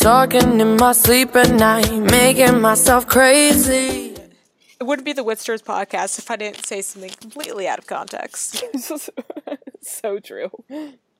[0.00, 4.14] Talking in my sleep at night, making myself crazy.
[4.78, 8.62] It wouldn't be the Witsters podcast if I didn't say something completely out of context.
[9.82, 10.50] so true.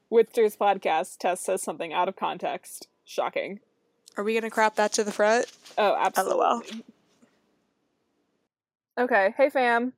[0.09, 2.87] Witster's podcast, Tess says something out of context.
[3.05, 3.59] Shocking.
[4.17, 5.47] Are we gonna crop that to the front?
[5.77, 6.37] Oh, absolutely.
[6.37, 6.63] LOL.
[8.99, 9.35] Okay.
[9.37, 9.95] Hey, fam.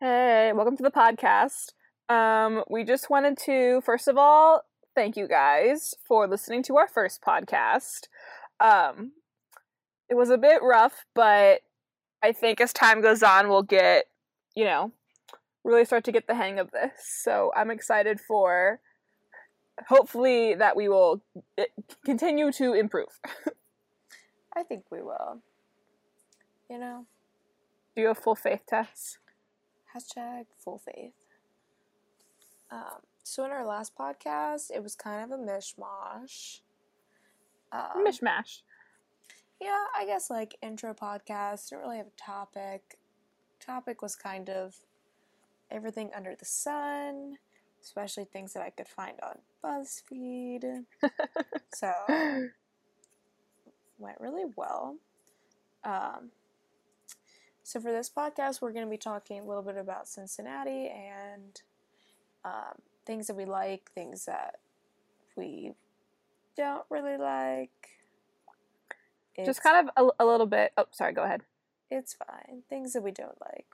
[0.00, 1.72] Hey, welcome to the podcast.
[2.08, 4.62] Um, we just wanted to, first of all,
[4.94, 8.06] thank you guys for listening to our first podcast.
[8.60, 9.10] Um,
[10.08, 11.62] it was a bit rough, but
[12.22, 14.04] I think as time goes on, we'll get,
[14.54, 14.92] you know,
[15.64, 16.92] really start to get the hang of this.
[17.24, 18.78] So I'm excited for
[19.88, 21.22] hopefully that we will
[21.58, 21.64] eh,
[22.04, 23.18] continue to improve.
[24.56, 25.42] I think we will.
[26.70, 27.06] You know,
[27.96, 29.18] Do you have full faith, Tess?
[29.94, 31.12] Hashtag full faith.
[32.70, 36.60] Um, so in our last podcast, it was kind of a mishmash.
[37.72, 38.62] Um, Mishmash.
[39.60, 41.68] yeah, I guess like intro podcast.
[41.68, 42.98] Didn't really have a topic.
[43.60, 44.76] Topic was kind of
[45.70, 47.36] everything under the sun,
[47.82, 50.84] especially things that I could find on BuzzFeed.
[51.74, 51.92] so
[53.98, 54.96] went really well.
[55.84, 56.30] Um,
[57.68, 61.60] so for this podcast, we're going to be talking a little bit about Cincinnati and
[62.42, 64.54] um, things that we like, things that
[65.36, 65.72] we
[66.56, 67.68] don't really like.
[69.44, 70.72] Just kind of a, a little bit.
[70.78, 71.42] Oh, sorry, go ahead.
[71.90, 72.62] it's fine.
[72.70, 73.66] Things that we don't like.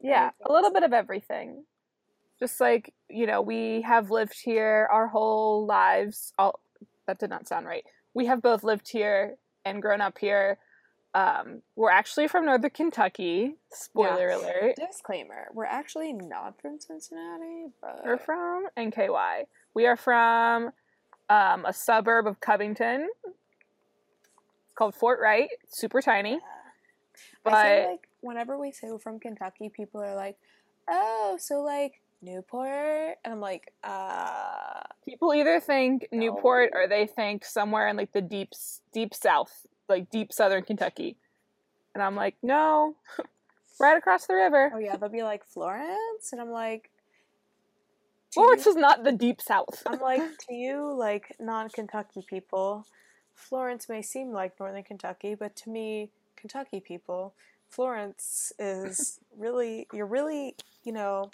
[0.00, 1.64] Yeah, a little bit of everything.
[2.40, 6.32] Just like, you know, we have lived here our whole lives.
[6.38, 6.60] All
[7.06, 7.84] that did not sound right.
[8.14, 9.34] We have both lived here
[9.66, 10.56] and grown up here.
[11.14, 13.54] Um, we're actually from Northern Kentucky.
[13.72, 14.36] Spoiler Yeah.
[14.36, 14.76] alert.
[14.76, 19.46] Disclaimer: We're actually not from Cincinnati, but We're from NKY.
[19.74, 20.72] We are from
[21.30, 23.08] um, a suburb of Covington.
[23.24, 25.48] It's called Fort Wright.
[25.62, 26.34] It's super tiny.
[26.34, 26.38] I
[27.44, 30.36] But feel like whenever we say we're from Kentucky, people are like,
[30.88, 37.44] "Oh, so like Newport," and I'm like, "Uh, People either think Newport or they think
[37.44, 38.52] somewhere in like the deep,
[38.92, 41.16] deep south, like deep southern Kentucky.
[41.94, 42.96] And I'm like, no,
[43.80, 44.72] right across the river.
[44.74, 46.90] oh yeah, they'll be like Florence," and I'm like,
[48.32, 49.82] Florence you- is not the deep south.
[49.86, 52.86] I'm like, to you, like non-Kentucky people,
[53.34, 57.34] Florence may seem like Northern Kentucky, but to me, Kentucky people,
[57.68, 61.30] Florence is really, you're really, you know,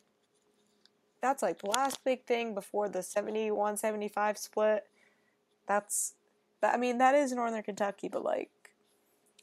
[1.22, 4.84] that's like the last big thing before the 71 75 split.
[5.67, 6.15] That's,
[6.60, 8.50] that, I mean, that is Northern Kentucky, but like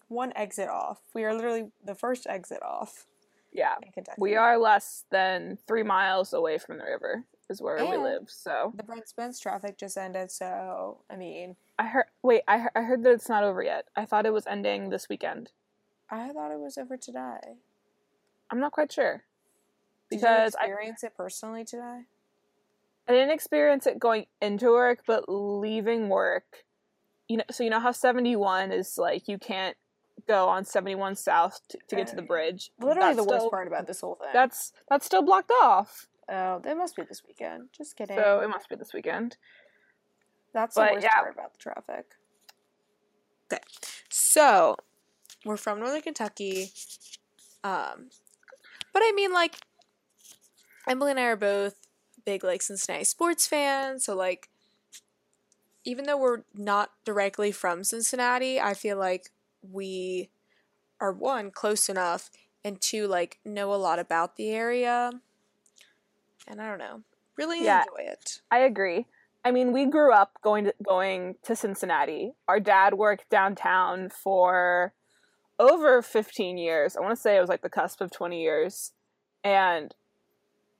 [0.07, 0.99] one exit off.
[1.13, 3.05] We are literally the first exit off
[3.51, 4.17] yeah, in Kentucky.
[4.19, 8.29] we are less than three miles away from the river, is where we live.
[8.29, 12.05] So The Brent Spence traffic just ended, so I mean, I heard.
[12.23, 13.87] Wait, I he- I heard that it's not over yet.
[13.95, 15.51] I thought it was ending this weekend.
[16.09, 17.57] I thought it was over today.
[18.49, 19.23] I'm not quite sure
[20.09, 22.03] Did because you I experience it personally today?
[23.07, 26.65] I didn't experience it going into work, but leaving work,
[27.27, 29.75] you know, so you know how 71 is like you can't
[30.27, 32.71] go on 71 south to, to get to the bridge.
[32.79, 34.29] Literally That's the worst part about this whole thing.
[34.33, 36.07] That's that's still blocked off.
[36.29, 37.69] oh, that must be this weekend.
[37.75, 38.17] Just kidding.
[38.17, 39.37] So it must be this weekend.
[40.53, 41.21] That's the but worst yeah.
[41.21, 42.05] part about the traffic.
[43.51, 43.63] Okay,
[44.09, 44.75] so
[45.45, 46.71] we're from Northern Kentucky,
[47.63, 48.09] um,
[48.91, 49.55] but I mean, like,
[50.87, 51.75] Emily and I are both
[52.25, 54.49] big like Cincinnati sports fans, so like,
[55.87, 59.31] even though we're not directly from Cincinnati, I feel like
[59.61, 60.29] we
[60.99, 62.29] are one close enough,
[62.63, 65.11] and two like know a lot about the area,
[66.45, 67.03] and I don't know,
[67.37, 67.83] really Yeah.
[67.83, 68.41] enjoy it.
[68.51, 69.05] I agree.
[69.45, 72.33] I mean, we grew up going to going to Cincinnati.
[72.49, 74.93] Our dad worked downtown for
[75.57, 76.97] over 15 years.
[76.97, 78.91] I want to say it was like the cusp of 20 years.
[79.43, 79.95] And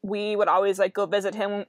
[0.01, 1.65] we would always like go visit him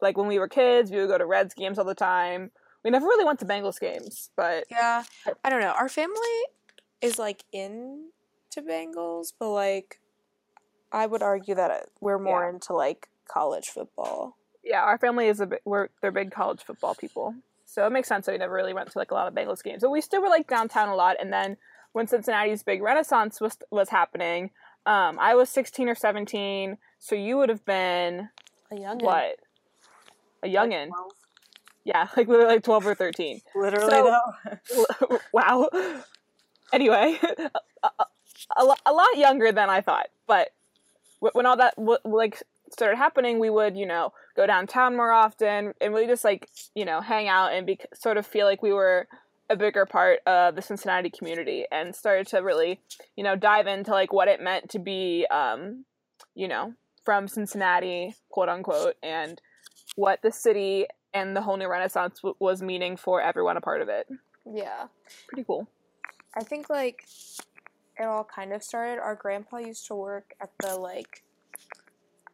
[0.00, 0.90] like when we were kids.
[0.90, 2.50] We would go to Reds games all the time.
[2.84, 5.04] We never really went to Bengals games, but Yeah,
[5.44, 5.72] I don't know.
[5.78, 6.38] Our family
[7.00, 8.08] is like into
[8.58, 10.00] Bengals, but like
[10.92, 12.50] I would argue that we're more Yeah.
[12.50, 14.36] into like college football.
[14.64, 17.34] yeah, our family is a bit we're they're big college football people.
[17.64, 19.62] So it makes sense that we never really went to like a lot of Bengals
[19.62, 19.82] games.
[19.82, 21.56] But we still were like downtown a lot and then
[21.92, 24.50] when Cincinnati's big renaissance was was happening,
[24.86, 28.28] um, I was 16 or 17, so you would have been
[28.70, 29.36] A young what?
[30.42, 30.90] A youngin.
[31.84, 33.40] Yeah, like literally like 12 or 13.
[33.54, 34.22] Literally So-
[35.08, 35.18] though.
[35.32, 35.68] wow.
[36.72, 37.18] Anyway,
[37.82, 37.90] a,
[38.56, 40.50] a, a, lot younger than I thought, but
[41.20, 41.74] when all that
[42.04, 46.48] like started happening, we would you know go downtown more often and really just like
[46.74, 49.08] you know hang out and be sort of feel like we were
[49.48, 52.80] a bigger part of the Cincinnati community and started to really
[53.16, 55.84] you know dive into like what it meant to be um,
[56.34, 56.72] you know
[57.04, 59.40] from Cincinnati quote unquote and
[59.96, 63.82] what the city and the whole new renaissance w- was meaning for everyone a part
[63.82, 64.08] of it
[64.44, 64.86] Yeah.
[65.28, 65.68] pretty cool
[66.36, 67.04] I think like
[67.98, 68.98] it all kind of started.
[69.00, 71.22] Our grandpa used to work at the like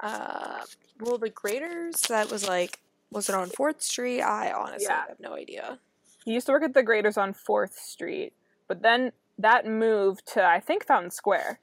[0.00, 0.60] uh
[1.00, 2.80] well the Graeter's that was like
[3.10, 4.20] was it on Fourth Street?
[4.20, 5.04] I honestly Yeah.
[5.08, 5.78] have no idea.
[6.24, 8.32] he used to work at the Graeter's on fourth street
[8.68, 11.60] but then that moved to i think fountain square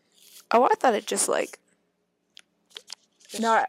[0.55, 1.59] Oh, I thought it just like
[3.39, 3.65] no i,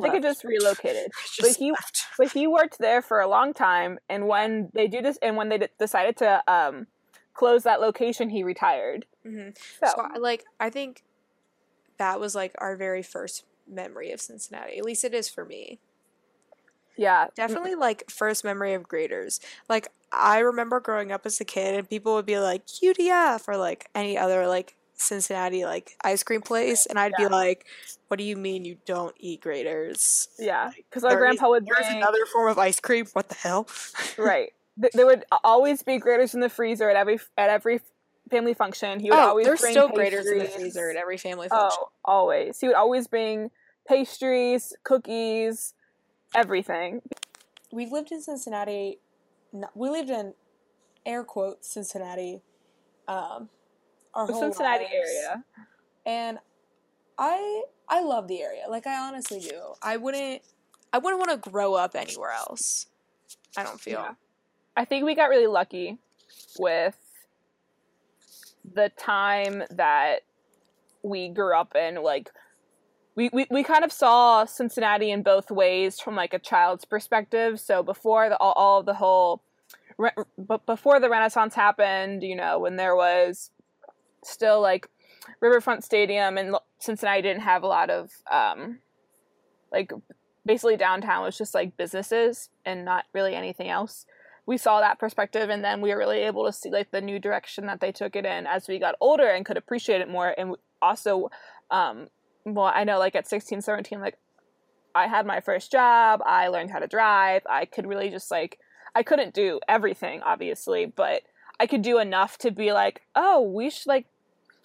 [0.00, 2.04] think it just relocated just he- left.
[2.18, 5.48] but he worked there for a long time and when they do this and when
[5.48, 6.86] they d- decided to um
[7.34, 9.56] close that location he retired Mhm.
[9.80, 11.02] so, So like I think
[11.98, 14.78] that was like our very first memory of Cincinnati.
[14.78, 15.78] At least it is for me.
[16.96, 19.40] yeah Definitely like first memory of Graeter's.
[19.68, 23.56] Like I remember growing up as a kid and people would be like UDF or
[23.56, 27.28] like any other like Cincinnati like ice cream place and I'd Yeah.
[27.28, 27.66] be like,
[28.08, 31.98] What do you mean you don't eat Graeter's?" yeah because our grandpa would There's bring
[31.98, 33.06] another form of ice cream.
[33.12, 33.66] What the hell?
[34.18, 34.52] right
[34.94, 37.80] there would always be Graeter's in the freezer at every at every
[38.30, 41.18] family function he would oh, always there's bring still Graeter's in the freezer at every
[41.18, 41.78] family function.
[41.80, 42.58] Oh, always.
[42.60, 43.50] He would always bring
[43.86, 45.74] pastries, cookies,
[46.34, 47.02] everything.
[47.70, 48.98] we've lived in Cincinnati.
[49.74, 50.32] We lived in
[51.04, 52.40] air quotes Cincinnati.
[53.06, 53.50] Um,
[54.14, 54.94] our The Cincinnati lives.
[54.94, 55.44] area.
[56.06, 56.38] and
[57.18, 58.64] I I love the area.
[58.68, 59.60] Like I honestly do.
[59.82, 60.42] I wouldn't
[60.92, 62.86] I wouldn't want to grow up anywhere else.
[63.56, 64.00] I don't feel.
[64.00, 64.14] Yeah.
[64.76, 65.98] I think we got really lucky
[66.58, 66.96] with
[68.74, 70.20] the time that
[71.02, 71.96] we grew up in.
[72.02, 72.30] Like,
[73.14, 77.60] we, we, we kind of saw Cincinnati in both ways from like a child's perspective.
[77.60, 79.42] So before the, all, all of the whole,
[79.98, 83.50] re- but before the Renaissance happened, you know, when there was
[84.24, 84.88] still like
[85.40, 88.78] Riverfront Stadium and Cincinnati didn't have a lot of um,
[89.72, 89.92] like
[90.44, 94.06] basically downtown was just like businesses and not really anything else.
[94.44, 97.18] We saw that perspective and then we were really able to see like the new
[97.18, 100.34] direction that they took it in as we got older and could appreciate it more
[100.36, 101.30] and also
[101.70, 102.08] um
[102.44, 104.18] well I know like at 16 17 like
[104.94, 108.58] I had my first job, I learned how to drive, I could really just like
[108.94, 111.22] I couldn't do everything obviously, but
[111.60, 114.06] I could do enough to be like, "Oh, we should like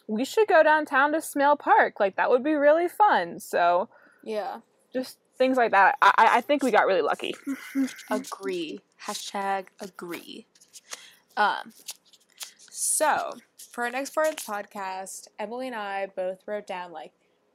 [0.07, 1.99] we should go downtown to Smale Park.
[1.99, 3.89] Like that would be really fun." So,
[4.23, 4.61] Yeah.
[4.93, 5.97] just things like that.
[6.01, 7.35] I, I I think we got really lucky.
[8.11, 8.79] Agree.
[9.05, 10.47] Hashtag agree.
[11.35, 11.73] Um.
[12.71, 13.33] So
[13.71, 17.11] for our next part of the podcast, Emily and I both wrote down like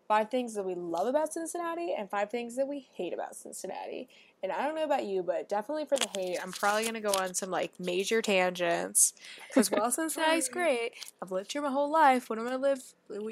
[0.08, 4.08] five things that we love about Cincinnati and five things that we hate about Cincinnati.
[4.42, 7.12] And I don't know about you, but definitely for the hate, I'm probably gonna go
[7.12, 9.14] on some like major tangents.
[9.48, 12.28] Because while Cincinnati's great, I've lived here my whole life.
[12.28, 12.82] Wouldn't want to live,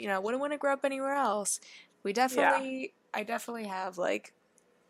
[0.00, 1.58] you know, wouldn't want to grow up anywhere else.
[2.04, 4.32] We definitely, I definitely have like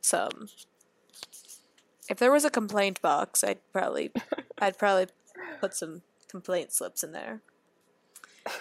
[0.03, 0.49] some.
[2.11, 4.13] If there was a complaint box, I'd probably,
[4.59, 5.07] I'd probably
[5.61, 7.41] put some complaint slips in there.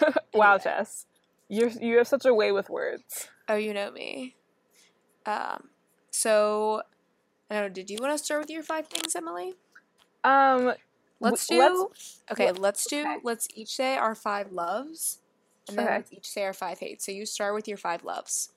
[0.32, 0.60] wow, Anyway.
[0.64, 1.06] Jess,
[1.48, 3.28] you you have such a way with words.
[3.48, 4.36] Oh, you know me.
[5.26, 5.68] Um,
[6.10, 6.82] so
[7.50, 7.68] I know.
[7.68, 9.54] Did you want to start with your five things, Emily?
[10.24, 10.74] Um,
[11.20, 11.58] Let's do.
[11.58, 11.88] w-
[12.30, 13.00] okay, let- let's do.
[13.00, 13.16] okay.
[13.22, 15.20] Let's each say our five loves,
[15.68, 15.96] and then Okay.
[15.96, 17.04] let's each say our five hates.
[17.04, 18.52] So you start with your five loves.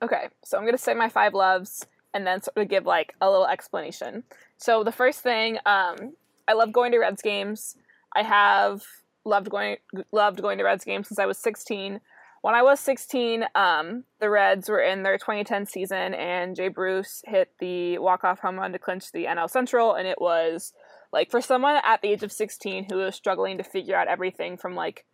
[0.00, 3.28] Okay, so I'm gonna say my five loves and then sort of give like a
[3.28, 4.24] little explanation.
[4.56, 6.16] So the first thing, um,
[6.46, 7.76] I love going to Reds games.
[8.14, 8.82] I have
[9.24, 9.76] loved going
[10.12, 12.00] loved going to Reds games since I was 16.
[12.40, 17.22] When I was 16, um, the Reds were in their 2010 season, and Jay Bruce
[17.26, 20.72] hit the walk-off home run to clinch the NL Central, and it was
[21.12, 24.56] like for someone at the age of 16 who was struggling to figure out everything
[24.56, 25.04] from like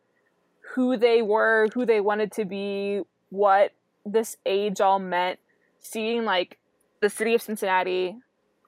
[0.75, 3.00] who they were, who they wanted to be,
[3.31, 3.73] what
[4.04, 5.38] this age all meant
[5.81, 6.59] seeing like
[7.00, 8.16] the city of Cincinnati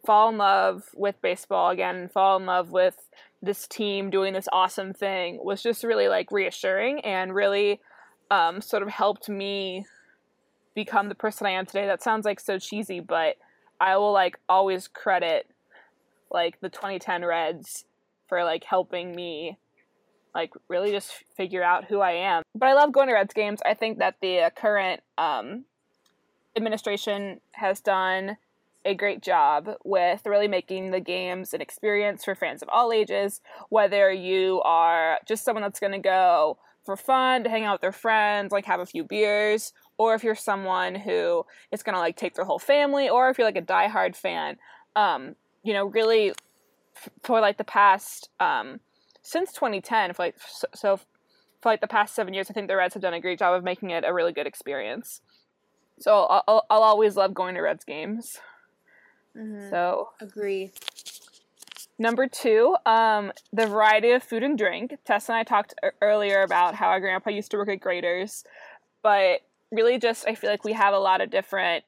[0.05, 2.97] fall in love with baseball again, fall in love with
[3.43, 7.81] this team doing this awesome thing was just really like reassuring and really
[8.31, 9.87] um, sort of helped me
[10.75, 11.87] become the person I am today.
[11.87, 13.37] That sounds like so cheesy, but
[13.81, 15.49] I will like always credit
[16.31, 17.85] like the 2010 Reds
[18.29, 19.59] for like helping me
[20.35, 22.43] like really just figure out who I am.
[22.55, 23.61] But I love going to Reds games.
[23.65, 25.65] I think that the uh, current um,
[26.55, 28.37] administration has done
[28.85, 33.41] a great job with really making the games an experience for fans of all ages,
[33.71, 37.81] whether you are just someone that's going to go for fun, to hang out with
[37.83, 42.17] their friends, like have a few beers, or if you're someone who is gonna like
[42.17, 44.57] take their whole family, or if you're like a diehard fan,
[44.95, 48.81] um, you know, really f- for like the past um,
[49.23, 50.97] since 2010, for like so, so
[51.61, 53.55] for like the past seven years, I think the Reds have done a great job
[53.55, 55.21] of making it a really good experience.
[55.99, 58.39] So I'll, I'll, I'll always love going to Reds games.
[59.37, 59.71] Mm-hmm.
[59.71, 60.73] So Agree.
[61.99, 64.97] Number two, um, the variety of food and drink.
[65.07, 68.45] Tess and I talked earlier about how our grandpa used to work at Graeter's,
[69.03, 69.41] but
[69.73, 71.85] really just I feel like we have a lot of different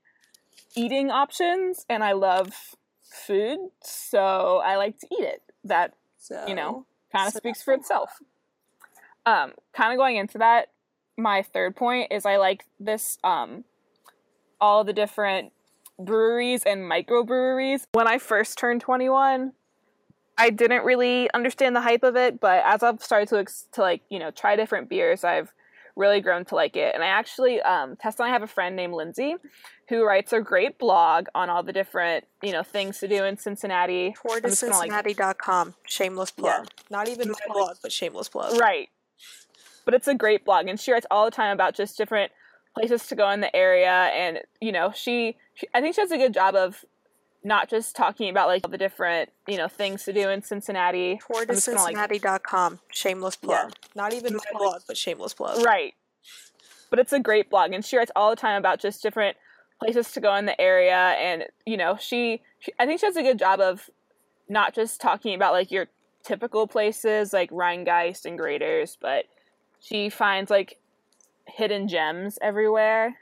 [0.75, 2.55] eating options, and I love
[3.03, 5.43] food, so I like to eat it.
[5.65, 8.23] That So you know kind of so speaks for itself.
[9.27, 10.69] Um, kind of going into that,
[11.19, 13.65] my third point is I like this um,
[14.59, 15.53] all the different
[15.99, 17.83] breweries and microbreweries.
[17.93, 19.53] When I first turned 21,
[20.39, 23.81] I didn't really understand the hype of it, but as I've started to ex- to
[23.81, 25.53] like, you know, try different beers, I've
[25.97, 26.95] really grown to like it.
[26.95, 29.35] And I actually um Tessa and I have a friend named Lindsay
[29.89, 33.37] who writes a great blog on all the different, you know, things to do in
[33.37, 34.15] Cincinnati.
[34.23, 34.91] Tour to I'm like-
[35.87, 36.65] Shameless plug.
[36.67, 36.83] Yeah.
[36.91, 38.61] Not even my just blog, but shameless plug.
[38.61, 38.91] Right.
[39.85, 42.31] But it's a great blog, and she writes all the time about just different
[42.75, 43.91] places to go in the area.
[43.91, 46.85] And you know, she, she I think she does a good job of
[47.49, 51.19] not just talking about like all the different you know things to do in Cincinnati.
[51.27, 51.97] Tour to gonna, like-
[52.93, 53.71] Shameless plug.
[53.71, 53.89] Yeah.
[53.97, 55.65] Not even my like- blog, but shameless plug.
[55.65, 55.95] Right.
[56.91, 59.37] But it's a great blog, and she writes all the time about just different
[59.81, 60.97] places to go in the area.
[60.97, 63.91] And you know, she, she I think she does a good job of
[64.49, 65.89] not just talking about like your
[66.23, 69.25] typical places like Rhinegeist and Graeter's, but
[69.81, 70.79] she finds like
[71.47, 73.17] hidden gems everywhere.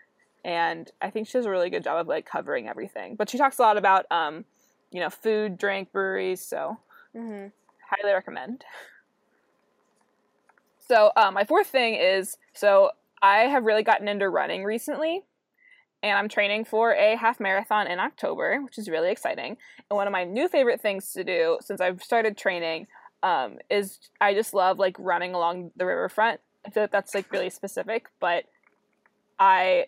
[0.46, 3.16] And I think she does a really good job of like covering everything.
[3.16, 4.44] But she talks a lot about um,
[4.92, 6.78] you know, food, drink, breweries, so
[7.16, 7.48] Mm-hmm.
[7.90, 8.64] highly recommend.
[10.78, 15.24] So, um, my fourth thing is so I have really gotten into running recently,
[16.02, 19.56] and I'm training for a half marathon in October, which is really exciting.
[19.90, 22.86] And one of my new favorite things to do since I've started training
[23.24, 26.40] um, is I just love like running along the riverfront.
[26.64, 28.44] I feel like that's like really specific, but
[29.38, 29.86] I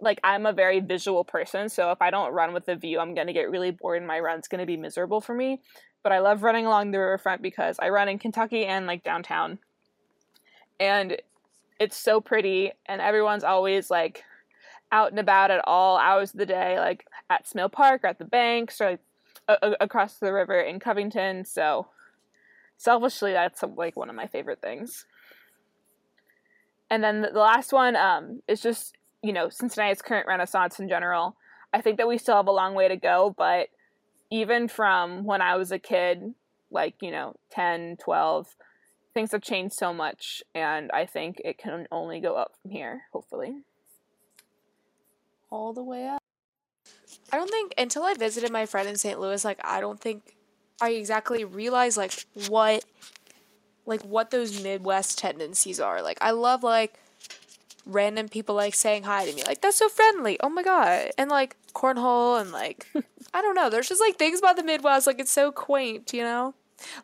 [0.00, 3.14] like I'm a very visual person, so if I don't run with the view, I'm
[3.14, 5.60] gonna get really bored and my run's gonna be miserable for me.
[6.02, 9.58] But I love running along the riverfront because I run in Kentucky and like downtown.
[10.78, 11.16] And
[11.80, 14.24] it's so pretty and everyone's always like
[14.92, 18.18] out and about at all hours of the day, like at Smale Park or at
[18.18, 19.00] the banks or like
[19.48, 21.44] a- across the river in Covington.
[21.44, 21.88] So
[22.76, 25.06] selfishly, that's like one of my favorite things.
[26.88, 30.88] And then the the last one um, is just you know Cincinnati's current renaissance in
[30.88, 31.36] general.
[31.72, 33.68] I think that we still have a long way to go, but
[34.30, 36.34] even from when I was a kid,
[36.70, 38.56] like you know 10, 12,
[39.14, 43.02] things have changed so much, and I think it can only go up from here.
[43.12, 43.62] Hopefully.
[45.50, 46.22] All the way up.
[47.32, 49.18] I don't think until I visited my friend in St.
[49.18, 50.36] Louis, like I don't think
[50.80, 52.12] I exactly realized like
[52.48, 52.84] what
[53.86, 56.02] like what those Midwest tendencies are.
[56.02, 56.98] Like I love like
[57.86, 59.42] random people like saying hi to me.
[59.46, 60.38] Like that's so friendly.
[60.40, 61.10] Oh my god.
[61.16, 62.86] And like cornhole and like
[63.34, 63.70] I don't know.
[63.70, 66.54] There's just like things about the Midwest like it's so quaint, you know?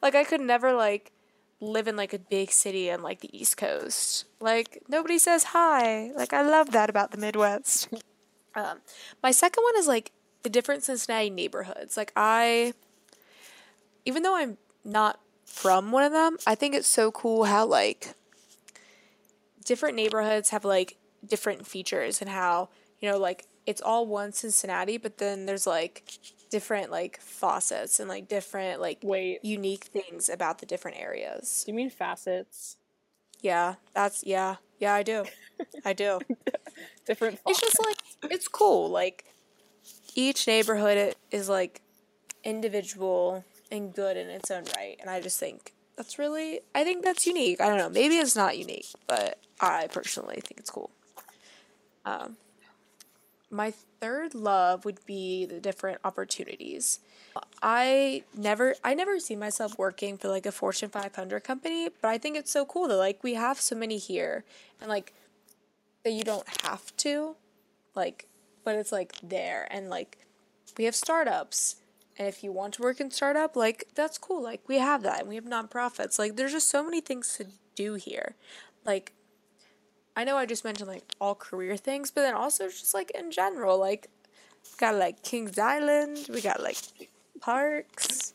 [0.03, 1.13] Like I could never like
[1.61, 4.27] live in like a big city on like the East Coast.
[4.41, 6.11] Like nobody says hi.
[6.17, 7.89] Like I love that about the Midwest.
[8.55, 8.81] Um,
[9.23, 10.13] my second one is like
[10.43, 11.97] the different Cincinnati neighborhoods.
[11.97, 12.75] Like I,
[14.05, 18.15] even though I'm not from one of them, I think it's so cool how like
[19.65, 22.69] different neighborhoods have like different features and how
[23.01, 26.19] you know like it's all one Cincinnati, but then there's like
[26.51, 31.63] different like faucets and like different like Wait, unique things about the different areas.
[31.65, 32.77] do you mean facets?
[33.41, 34.95] Yeah, that's yeah, yeah.
[34.95, 35.25] I do,
[35.85, 36.21] I do.
[37.07, 37.41] Different.
[37.47, 37.97] it's just like
[38.33, 39.25] it's cool like
[40.15, 41.83] each neighborhood is like
[42.45, 47.05] individual and good in its own right and i just think that's really i think
[47.05, 47.61] that's unique.
[47.61, 47.89] I don't know.
[47.89, 50.91] Maybe it's not unique but i personally think it's cool.
[52.05, 52.37] Um
[53.51, 56.99] my third love would be the different opportunities.
[57.63, 62.19] I never i never see myself working for like a fortune 500 company but i
[62.19, 64.45] think it's so cool that like we have so many here
[64.81, 65.15] and like
[66.03, 67.37] that you don't have to
[67.95, 68.27] like
[68.65, 70.19] but it's like there and like
[70.77, 71.77] we have startups
[72.19, 74.43] and if you want to work in startup like that's cool.
[74.43, 76.19] Like we have that and we have nonprofits.
[76.19, 78.35] Like there's just so many things to do here.
[78.85, 79.13] Like
[80.15, 83.31] i know i just mentioned like all career things but then also just like in
[83.31, 84.09] general like
[84.63, 86.77] we got like kings island we got like
[87.43, 88.33] parks.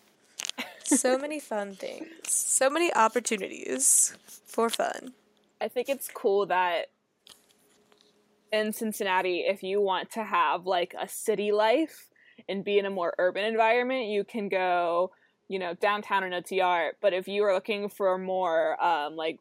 [0.84, 2.08] So many fun things.
[2.24, 4.16] So many opportunities
[4.46, 5.14] for fun.
[5.60, 6.88] I think it's cool that
[8.52, 12.10] in Cincinnati, if you want to have like a city life
[12.50, 15.12] and be in a more urban environment, you can go,
[15.48, 16.92] you know, downtown in OTR.
[17.02, 19.40] But if you are looking for more um, like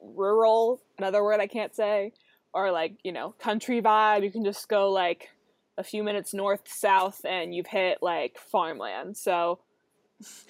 [0.00, 2.12] rural, another word I can't say,
[2.52, 5.28] or like, you know, country vibe, you can just go like
[5.76, 9.16] a few minutes north, south, and you've hit like farmland.
[9.16, 9.60] So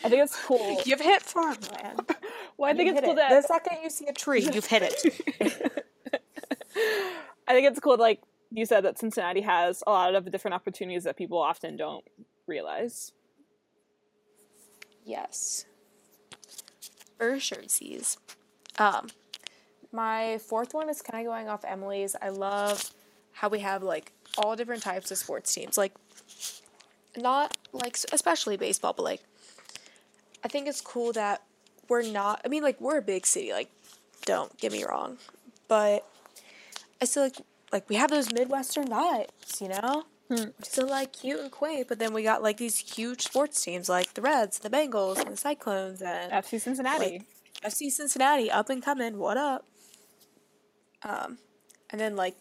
[0.02, 0.80] I think it's cool.
[0.86, 2.00] You've hit farmland.
[2.56, 3.16] well, I think You it's cool it.
[3.16, 5.84] that the second you see a tree, you've hit it.
[7.46, 11.04] I think it's cool, like you said, that Cincinnati has a lot of different opportunities
[11.04, 12.04] that people often don't
[12.46, 13.12] realize.
[15.04, 15.66] Yes.
[17.18, 18.18] For sure, sees.
[18.78, 19.08] Um,
[19.92, 22.14] my fourth one is kind of going off Emily's.
[22.20, 22.90] I love
[23.32, 25.76] how we have like all different types of sports teams.
[25.76, 25.94] Like,
[27.16, 29.22] not like especially baseball, but like,
[30.44, 31.42] I think it's cool that
[31.88, 32.40] we're not.
[32.44, 33.52] I mean, like we're a big city.
[33.52, 33.70] Like,
[34.24, 35.18] don't get me wrong,
[35.66, 36.06] but
[37.00, 37.36] I still like
[37.72, 39.60] like we have those Midwestern vibes.
[39.60, 40.04] You know.
[40.62, 44.12] Still like cute and quaint, but then we got like these huge sports teams like
[44.12, 47.24] the Reds, the Bengals, and the Cyclones, and FC Cincinnati.
[47.62, 49.18] Like, FC Cincinnati up and coming.
[49.18, 49.64] What up?
[51.02, 51.38] Um,
[51.88, 52.36] and then like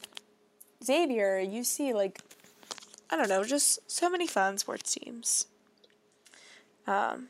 [0.83, 2.21] Xavier, you see like
[3.09, 5.47] I don't know, just so many fun sports teams.
[6.85, 7.27] Um,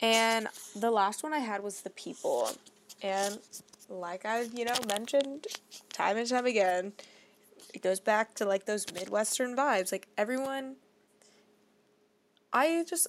[0.00, 2.50] and the last one I had was the people,
[3.02, 3.38] and
[3.88, 5.46] like I've you know mentioned
[5.92, 6.92] time and time again,
[7.74, 9.92] it goes back to like those Midwestern vibes.
[9.92, 10.76] Like everyone,
[12.52, 13.06] I just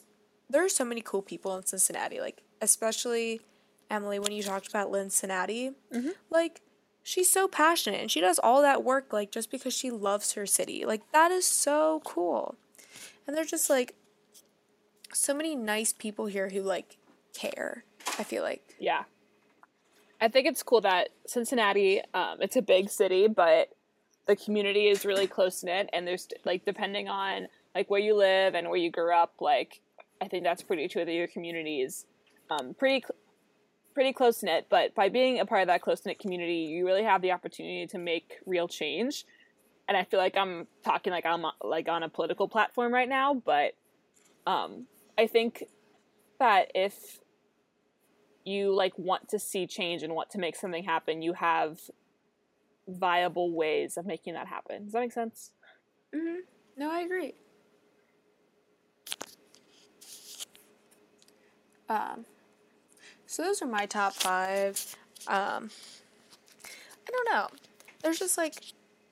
[0.50, 2.19] there are so many cool people in Cincinnati.
[2.19, 3.41] Like especially
[3.89, 6.10] Emily when you talked about Lynn Cincinnati, mm-hmm.
[6.29, 6.62] like
[7.03, 10.46] she's so passionate and she does all that work like just because she loves her
[10.46, 10.86] city.
[10.86, 12.55] Like that is so cool.
[13.25, 13.96] And they're just like
[15.13, 16.98] so many nice people here who like
[17.34, 17.84] care.
[18.19, 19.03] I feel like Yeah.
[20.19, 23.69] I think it's cool that Cincinnati, um, it's a big city, but
[24.25, 28.56] the community is really close knit, and there's like depending on like where you live
[28.56, 29.82] and where you grew up, like
[30.21, 32.06] I think that's pretty true that your community is
[32.49, 33.15] um, pretty cl-
[33.93, 34.67] pretty close knit.
[34.69, 37.88] But by being a part of that close knit community, you really have the opportunity
[37.88, 39.25] to make real change.
[39.88, 43.34] And I feel like I'm talking like I'm like on a political platform right now,
[43.34, 43.73] but
[44.45, 45.63] um, I think
[46.39, 47.19] that if
[48.47, 51.79] you like want to see change and want to make something happen, you have
[52.88, 54.86] viable ways of making that happen.
[54.86, 55.51] Does that make sense?
[56.13, 57.33] No, I agree.
[61.89, 62.25] Um,
[63.25, 64.95] so those are my top five.
[65.27, 65.69] Um,
[67.07, 67.47] I don't know.
[68.01, 68.55] There's just like,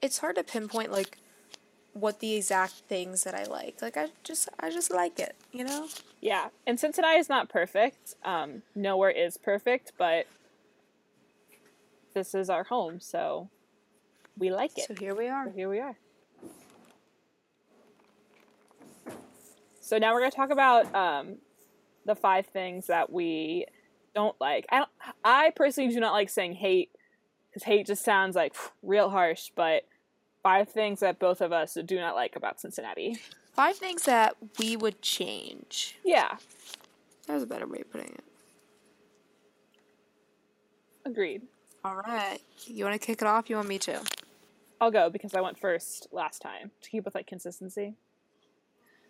[0.01, 1.17] it's hard to pinpoint like
[1.95, 3.81] what the exact things that I like.
[3.81, 5.87] Like I just, I just like it, you know.
[6.21, 6.49] Yeah.
[6.67, 8.15] And Cincinnati is not perfect.
[8.25, 10.27] Um, nowhere is perfect, but
[12.13, 13.49] this is our home, so
[14.37, 14.87] we like it.
[14.87, 15.45] So here we are.
[15.45, 15.95] So here we are.
[19.79, 21.37] So now we're going to talk about um,
[22.05, 23.67] the five things that we
[24.13, 24.65] don't like.
[24.69, 24.89] I don't.
[25.23, 26.89] I personally do not like saying hate
[27.49, 29.51] because hate just sounds like real harsh.
[29.55, 29.83] But
[30.45, 33.17] five things that both of us do not like about Cincinnati.
[33.55, 35.95] Five things that we would change.
[36.05, 36.37] Yeah,
[37.25, 38.23] That was a better way of putting it.
[41.03, 41.41] agreed.
[41.83, 42.37] All right.
[42.67, 43.49] You want to kick it off?
[43.49, 44.01] You want me to?
[44.79, 47.95] I'll go because I went first last time to keep with like consistency.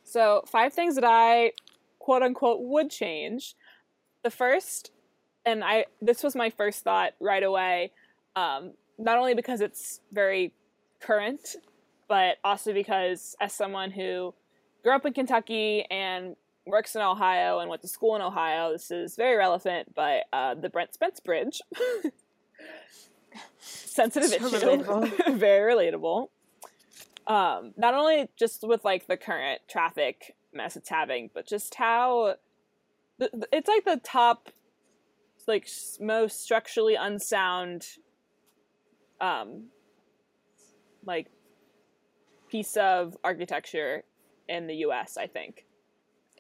[0.05, 1.51] So, five things that I
[1.99, 3.55] quote unquote would change.
[4.23, 4.91] The first,
[5.45, 7.91] and I this was my first thought right away,
[8.37, 10.53] um, not only because it's very
[11.05, 11.55] current,
[12.07, 14.33] but also because as someone who
[14.83, 18.91] grew up in Kentucky and works in Ohio and went to school in Ohio, this
[18.91, 19.93] is very relevant.
[19.93, 21.61] But uh, the Brent Spence Bridge,
[23.59, 25.33] sensitive So issue, relatable.
[25.37, 26.29] very relatable.
[27.27, 32.35] Um, not only just with like the current traffic mess it's having, but just how
[33.19, 34.49] th- it's like the top,
[35.47, 35.67] like
[35.99, 37.87] most structurally unsound,
[39.19, 39.65] um,
[41.05, 41.27] like
[42.49, 44.03] piece of architecture
[44.47, 45.17] in the U.S.
[45.17, 45.65] I think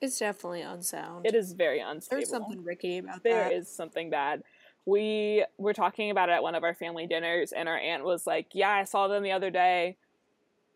[0.01, 1.25] It's definitely unsound.
[1.25, 2.19] it is very unstable.
[2.19, 4.43] There's something rickety about There There is something bad.
[4.85, 8.27] We were talking about it at one of our family dinners, and our aunt was
[8.27, 9.97] like, "Yeah, I saw them the other day,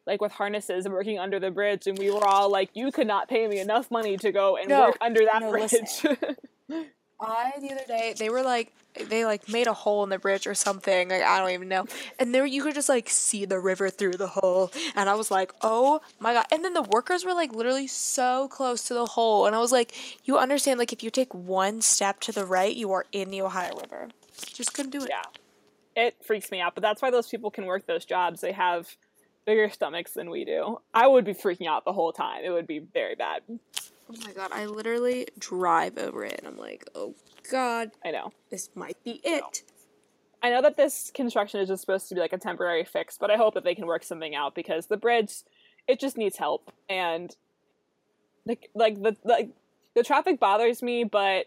[0.07, 3.05] like with harnesses and working under the bridge." And we were all like, "You could
[3.05, 6.87] not pay me enough money to go and No, work under that no, bridge."
[7.21, 8.73] I the other day they were like
[9.09, 11.85] they like made a hole in the bridge or something like I don't even know
[12.17, 15.29] and there you could just like see the river through the hole and I was
[15.29, 19.05] like oh my god and then the workers were like literally so close to the
[19.05, 19.93] hole and I was like
[20.25, 23.41] you understand like if you take one step to the right you are in the
[23.41, 24.09] Ohio River
[24.53, 25.09] Just couldn't do it.
[25.09, 25.23] Yeah.
[25.95, 28.41] It freaks me out, but that's why those people can work those jobs.
[28.41, 28.95] They have
[29.45, 30.79] bigger stomachs than we do.
[30.93, 32.43] I would be freaking out the whole time.
[32.43, 33.41] It would be very bad.
[34.09, 37.13] Oh my god, I literally drive over it and I'm like, oh
[37.51, 38.31] god, I know.
[38.49, 39.63] this might be it.
[40.41, 43.29] I know that this construction is just supposed to be like a temporary fix, but
[43.29, 45.33] I hope that they can work something out because the bridge,
[45.87, 46.71] it just needs help.
[46.89, 47.35] And
[48.45, 49.51] like, like the like
[49.95, 51.45] the traffic bothers me, but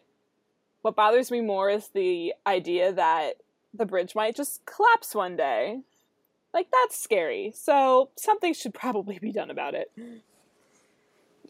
[0.83, 3.39] what bothers me more is the idea that
[3.75, 5.81] the bridge might just collapse one day.
[6.55, 7.53] Like that's scary.
[7.57, 9.91] So something should probably be done about it.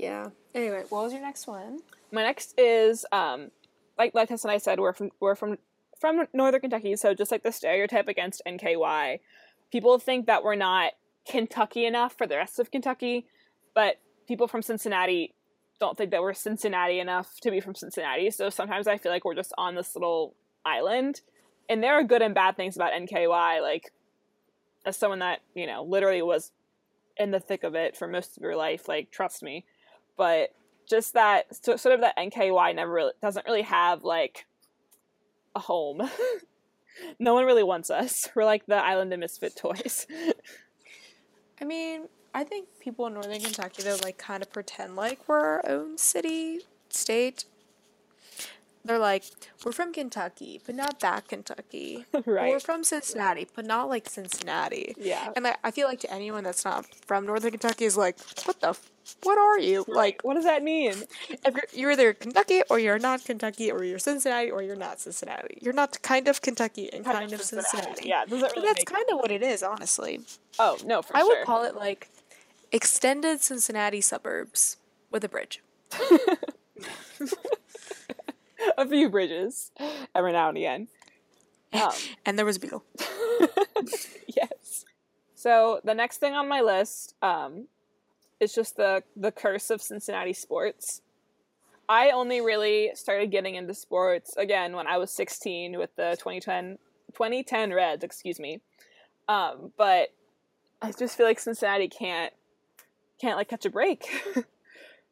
[0.03, 0.31] Yeah.
[0.55, 1.79] Anyway, what was your next one?
[2.11, 3.51] My next is um
[3.97, 5.57] like like Tess and I said, we're from we're from
[5.99, 9.21] from Northern Kentucky, so just like the stereotype against NKY,
[9.71, 10.93] people think that we're not
[11.27, 13.27] Kentucky enough for the rest of Kentucky,
[13.75, 15.33] but people from Cincinnati
[15.79, 18.31] don't think that we're Cincinnati enough to be from Cincinnati.
[18.31, 20.35] So sometimes I feel like we're just on this little
[20.65, 21.21] island.
[21.69, 23.61] And there are good and bad things about NKY.
[23.61, 23.93] Like,
[24.85, 26.53] as someone that, you know, literally was
[27.17, 29.65] in the thick of it for most of your life, like, trust me.
[30.17, 30.55] But
[30.89, 34.47] just that, so, sort of that NKY never really, doesn't really have, like,
[35.55, 36.03] a home.
[37.19, 38.29] no one really wants us.
[38.35, 40.07] We're like the island of misfit toys.
[41.61, 45.39] I mean, I think people in Northern Kentucky though like kind of pretend like we're
[45.39, 47.45] our own city, state.
[48.85, 49.25] They're like,
[49.65, 52.07] we're from Kentucky, but not that Kentucky.
[52.15, 54.95] Or We're from Cincinnati, but not like Cincinnati.
[54.99, 55.33] Yeah.
[55.37, 58.61] And I, I feel like to anyone that's not from Northern Kentucky is like, what
[58.61, 58.91] the, f-
[59.23, 59.85] what are you?
[59.89, 60.95] Like, what does that mean?
[61.29, 65.01] if you're, you're either Kentucky or you're not Kentucky or you're Cincinnati or you're not
[65.01, 65.59] Cincinnati.
[65.61, 68.09] You're not kind of Kentucky and kind, of Cincinnati.
[68.09, 70.21] Yeah, doesn't But really that's kind of what it is, honestly.
[70.59, 71.17] Oh no, for sure.
[71.17, 71.39] I sure.
[71.39, 72.09] would call it like
[72.71, 74.77] extended Cincinnati suburbs
[75.11, 75.63] with a bridge.
[78.79, 79.71] a few bridges
[80.15, 80.89] every now and again.
[81.73, 81.91] Um,
[82.27, 82.85] And there was a Beetle.
[84.27, 84.85] yes.
[85.35, 87.67] So the next thing on my list um,
[88.41, 91.03] is just the the curse of Cincinnati sports.
[91.89, 96.79] I only really started getting into sports again when I was 16 with the 2010
[97.13, 98.61] 2010 Reds, excuse me.
[99.29, 100.09] Um, but
[100.81, 102.33] I just feel like Cincinnati can't
[103.21, 104.09] can't like catch a break.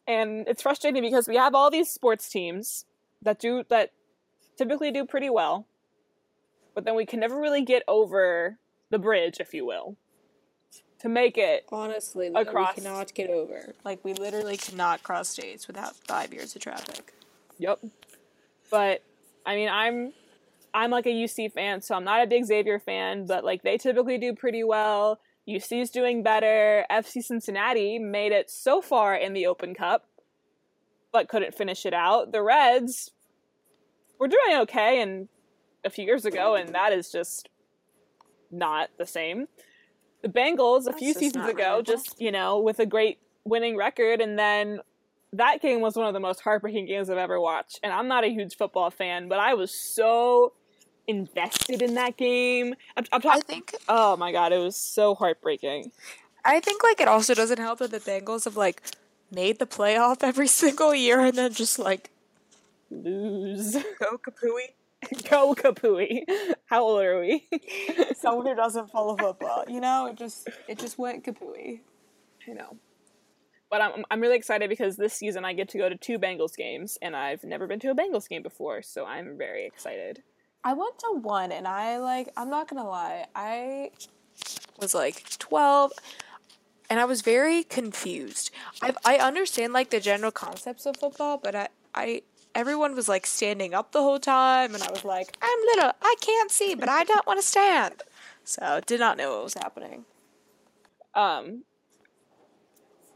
[0.06, 2.84] and it's frustrating because we have all these sports teams
[3.22, 3.92] that do that
[4.56, 5.66] typically do pretty well.
[6.74, 8.58] But then we can never really get over
[8.90, 9.96] the bridge, if you will,
[11.00, 13.74] to make it Honestly, Across- we cannot get over.
[13.84, 17.12] Like we literally cannot cross states without five years of traffic.
[17.58, 17.80] Yep.
[18.70, 19.02] But
[19.44, 20.12] I mean, I'm
[20.72, 23.76] I'm like a UC fan, so I'm not a big Xavier fan, but like they
[23.78, 25.20] typically do pretty well.
[25.48, 26.84] UC's doing better.
[26.90, 30.06] FC Cincinnati made it so far in the Open Cup,
[31.12, 32.32] but couldn't finish it out.
[32.32, 33.10] The Reds
[34.18, 35.28] were doing okay and
[35.84, 37.48] a few years ago, and that is just
[38.50, 39.46] not the same.
[40.22, 44.20] The Bengals a That's few seasons ago, just you know, with a great winning record,
[44.20, 44.80] and then
[45.32, 47.80] that game was one of the most heartbreaking games I've ever watched.
[47.82, 50.52] And I'm not a huge football fan, but I was so
[51.06, 52.74] invested in that game.
[52.96, 55.92] I'm, I'm I think Oh my god, it was so heartbreaking.
[56.44, 58.82] I think like it also doesn't help that the Bengals have like
[59.30, 62.10] made the playoff every single year and then just like
[62.90, 63.74] Lose.
[64.00, 64.72] go kapooey.
[65.30, 66.24] Go Kapui.
[66.66, 67.48] How old are we?
[68.16, 71.80] Someone who doesn't follow football, you know, it just it just went kapooey.
[72.48, 72.76] I know.
[73.70, 76.56] But I'm I'm really excited because this season I get to go to two Bengals
[76.56, 80.22] games, and I've never been to a Bengals game before, so I'm very excited.
[80.64, 83.92] I went to one and I like I'm not gonna lie, I
[84.80, 85.92] was like twelve
[86.90, 88.50] and I was very confused.
[88.82, 92.22] I I understand like the general concepts of football, but I I
[92.54, 96.16] everyone was like standing up the whole time and I was like, I'm little, I
[96.20, 98.02] can't see, but I don't want to stand.
[98.44, 100.04] So did not know what was happening.
[101.14, 101.62] Um,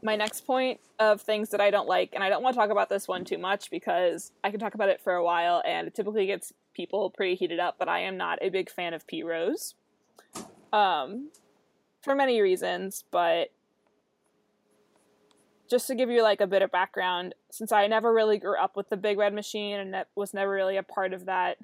[0.01, 2.69] my next point of things that I don't like, and I don't want to talk
[2.69, 5.87] about this one too much because I can talk about it for a while, and
[5.87, 7.75] it typically gets people pretty heated up.
[7.79, 9.73] But I am not a big fan of Pete Rose,
[10.71, 11.31] um,
[12.01, 13.03] for many reasons.
[13.09, 13.49] But
[15.69, 18.75] just to give you like a bit of background, since I never really grew up
[18.75, 21.57] with the Big Red Machine and that was never really a part of that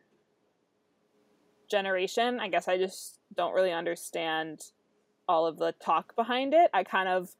[1.69, 4.65] generation, I guess I just don't really understand
[5.27, 6.69] all of the talk behind it.
[6.73, 7.31] I kind of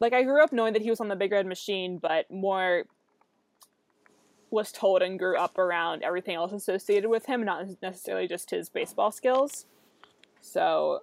[0.00, 2.84] like I grew up knowing that he was on the Big Red Machine, but more
[4.50, 8.68] was told and grew up around everything else associated with him, not necessarily just his
[8.68, 9.64] baseball skills.
[10.40, 11.00] So,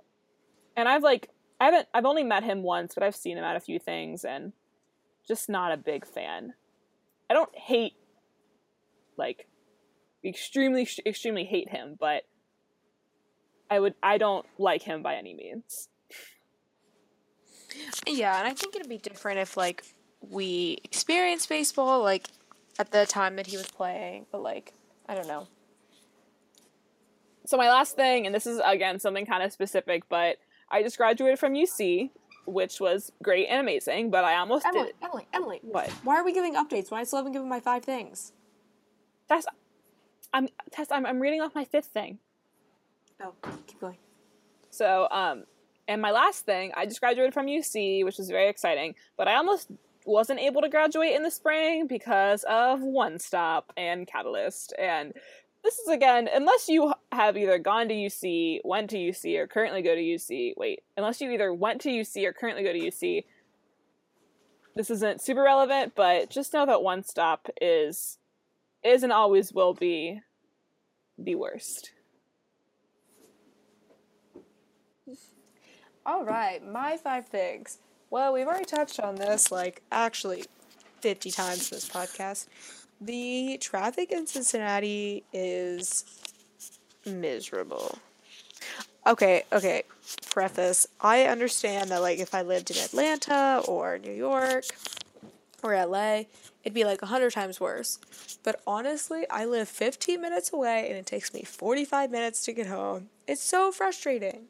[0.76, 3.56] and I've like I haven't I've only met him once, but I've seen him at
[3.56, 4.54] a few things and
[5.28, 6.54] just not a big fan.
[7.30, 7.93] I don't hate
[9.17, 9.48] like
[10.24, 12.24] extremely extremely hate him, but
[13.69, 15.89] I would I don't like him by any means.
[18.08, 19.84] Yeah, and I think it'd be different if like
[20.22, 22.28] we experienced baseball like
[22.78, 24.74] at the time that he was playing, but like
[25.08, 25.48] I don't know.
[27.45, 30.38] So my last thing, and this is again something kind of specific, but
[30.72, 32.12] I just graduated from UC,
[32.46, 35.60] which was great and amazing, but I almost Emily, did Emily, Emily.
[35.62, 35.90] what?
[36.04, 38.34] Why are we giving updates when I still haven't given my five things?
[39.28, 39.46] Tess,
[40.34, 40.88] I'm Tess.
[40.92, 42.20] I'm I'm reading off my fifth thing.
[43.22, 43.34] Oh,
[43.68, 43.98] keep going.
[44.70, 45.44] So, um,
[45.88, 49.36] and my last thing, I just graduated from UC, which was very exciting, but I
[49.36, 49.70] almost
[50.06, 54.74] wasn't able to graduate in the spring because of One Stop and Catalyst.
[54.80, 55.14] And
[55.63, 59.82] this is again, unless you have either gone to UC, went to UC, or currently
[59.82, 63.26] go to UC, wait, unless you either went to UC or currently go to UC,
[64.76, 68.17] this isn't super relevant, but just know that One Stop is,
[68.84, 70.22] is and always will be
[71.17, 71.91] the worst.
[76.06, 77.80] All right, my five things.
[78.10, 80.45] Well, we've already touched on this like actually
[81.02, 82.48] 50 times this podcast.
[83.02, 86.04] The traffic in Cincinnati is
[87.06, 87.98] miserable.
[89.08, 89.84] Okay, okay.
[90.30, 94.66] Preface I understand that, like, if I lived in Atlanta or New York
[95.64, 96.24] or LA,
[96.64, 98.00] it'd be like 100 times worse.
[98.44, 102.68] But honestly, I live 15 minutes away and it takes me 45 minutes to get
[102.68, 103.10] home.
[103.28, 104.48] It's so frustrating.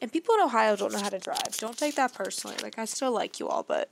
[0.00, 1.56] And people in Ohio don't know how to drive.
[1.58, 2.56] Don't take that personally.
[2.62, 3.88] Like I still like you all, but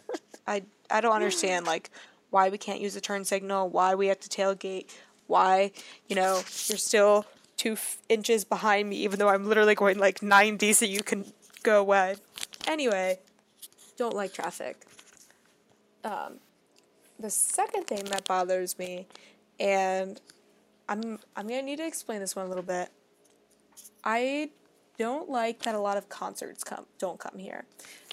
[0.46, 1.90] I I don't understand like
[2.36, 4.90] why we can't use the turn signal, why we have to tailgate,
[5.26, 5.72] why
[6.06, 6.34] you know
[6.66, 7.24] you're still
[7.56, 11.24] two f- inches behind me, even though I'm literally going like 90, so you can
[11.62, 12.16] go away.
[12.66, 13.20] Anyway,
[13.96, 14.76] don't like traffic.
[16.04, 16.40] Um,
[17.18, 19.06] the second thing that bothers me,
[19.58, 20.20] and
[20.90, 22.90] I'm I'm gonna need to explain this one a little bit.
[24.04, 24.50] I
[24.98, 27.64] don't like that a lot of concerts come don't come here.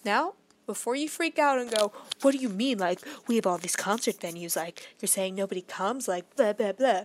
[0.06, 2.78] Now, before you freak out and go, what do you mean?
[2.78, 4.56] Like we have all these concert venues.
[4.56, 6.08] Like you're saying nobody comes.
[6.08, 7.04] Like blah blah blah.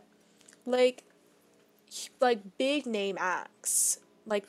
[0.67, 1.05] Like,
[2.21, 4.01] like big name acts.
[4.27, 4.47] Like,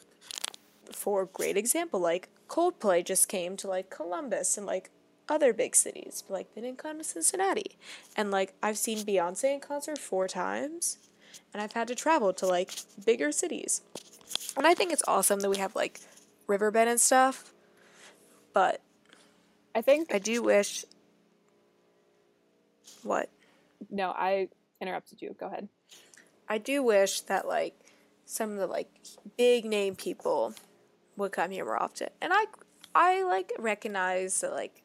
[0.91, 4.89] for a great example, like Coldplay just came to like Columbus and like
[5.29, 7.77] other big cities, but like they didn't come to Cincinnati.
[8.17, 10.97] And like I've seen Beyonce in concert four times,
[11.53, 12.71] and I've had to travel to like
[13.05, 13.81] bigger cities.
[14.57, 16.01] And I think it's awesome that we have like
[16.47, 17.53] Riverbend and stuff.
[18.51, 18.81] But
[19.75, 20.85] I think I do wish.
[23.03, 23.29] What?
[23.89, 24.49] no, I
[24.81, 25.35] interrupted you.
[25.39, 25.69] Go ahead.
[26.47, 27.75] I do wish that like
[28.25, 28.89] some of the like
[29.37, 30.53] big name people
[31.17, 32.09] would come here more often.
[32.21, 32.45] And I
[32.93, 34.81] I like recognize that like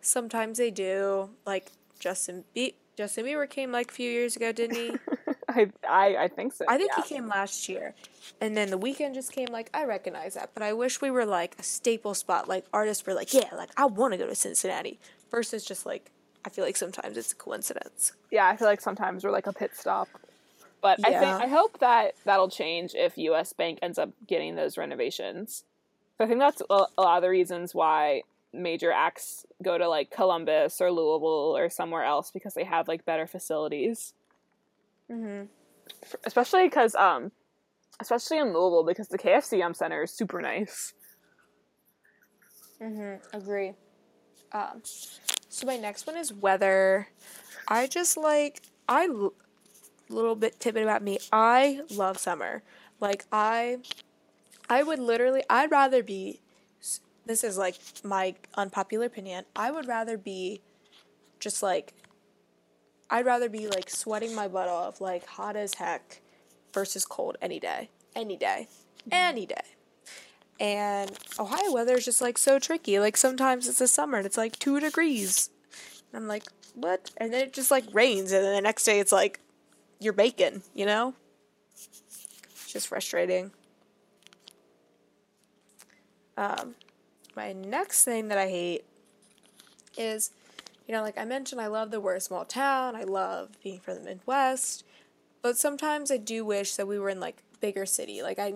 [0.00, 1.30] sometimes they do.
[1.46, 4.96] Like Justin Be- Justin Bieber came like a few years ago, didn't he?
[5.54, 6.64] I, I I think so.
[6.68, 7.02] I think yeah.
[7.02, 7.94] he came last year.
[8.40, 11.26] And then The Weeknd just came like I recognize that, but I wish we were
[11.26, 14.34] like a staple spot like artists were like, yeah, like I want to go to
[14.34, 14.98] Cincinnati
[15.30, 16.10] versus just like
[16.44, 18.12] I feel like sometimes it's a coincidence.
[18.30, 20.08] yeah, I feel like sometimes we're like a pit stop.
[20.82, 24.76] But I think I hope that that'll change if US Bank ends up getting those
[24.76, 25.64] renovations.
[26.18, 30.10] So I think that's a lot of the reasons why major acts go to like
[30.10, 34.12] Columbus or Louisville or somewhere else because they have like better facilities.
[35.10, 35.48] Mhm.
[36.24, 37.32] Especially because um
[38.00, 39.74] especially in Louisville because the KFC Yum!
[39.74, 40.92] center is super nice.
[42.80, 43.20] Mhm.
[43.32, 43.74] Agree.
[44.52, 47.08] Um so my next one is weather.
[47.68, 49.08] I just like I
[50.08, 51.18] little bit tidbit about me.
[51.32, 52.62] I love summer.
[53.00, 53.78] Like I
[54.68, 56.40] I would literally I'd rather be
[57.26, 59.44] this is like my unpopular opinion.
[59.56, 60.60] I would rather be
[61.40, 61.94] just like
[63.14, 66.20] I'd rather be like sweating my butt off like hot as heck
[66.72, 67.88] versus cold any day.
[68.16, 68.66] Any day.
[69.12, 69.62] Any day.
[70.58, 72.98] And Ohio weather is just like so tricky.
[72.98, 75.50] Like sometimes it's a summer and it's like two degrees.
[76.12, 76.42] And I'm like,
[76.74, 77.12] what?
[77.16, 79.38] And then it just like rains and then the next day it's like
[80.00, 81.14] you're baking, you know?
[81.72, 83.52] It's just frustrating.
[86.36, 86.74] Um,
[87.36, 88.84] my next thing that I hate
[89.96, 90.32] is,
[90.86, 92.94] you know, like I mentioned, I love that we're a small town.
[92.96, 94.84] I love being from the Midwest,
[95.42, 98.22] but sometimes I do wish that we were in like bigger city.
[98.22, 98.52] Like I,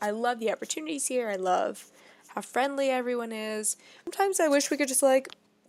[0.00, 1.28] I love the opportunities here.
[1.28, 1.86] I love
[2.28, 3.76] how friendly everyone is.
[4.04, 5.28] Sometimes I wish we could just like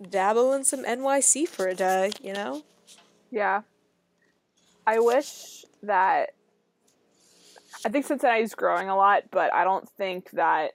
[0.10, 2.12] dabble in some NYC for a day.
[2.22, 2.64] You know?
[3.32, 3.62] Yeah.
[4.86, 6.32] I wish that
[7.86, 10.74] I think Cincinnati's growing a lot, but I don't think that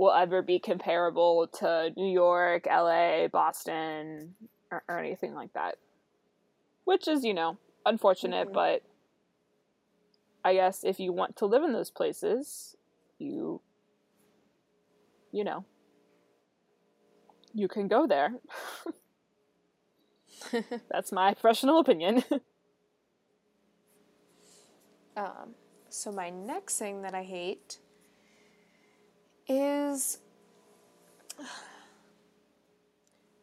[0.00, 4.34] will ever be comparable to New York, LA, Boston,
[4.72, 5.76] or, or anything like that.
[6.84, 8.54] Which is, you know, unfortunate, Mhm.
[8.54, 8.82] but
[10.44, 12.76] I guess if you want to live in those places,
[13.18, 13.60] you
[15.32, 15.64] you know,
[17.54, 18.32] you can go there.
[20.90, 22.24] That's my professional opinion.
[25.16, 25.54] Um,
[25.90, 27.78] so my next thing that I hate
[29.50, 30.18] is